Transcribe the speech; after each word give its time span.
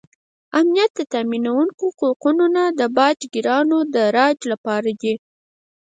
امنیت 0.59 0.95
تامینونکي 1.11 1.87
قوتونه 1.99 2.61
د 2.79 2.81
باج 2.95 3.19
ګیرانو 3.33 3.79
د 3.93 3.95
راج 4.15 4.37
لپاره 4.51 4.91
دي. 5.01 5.13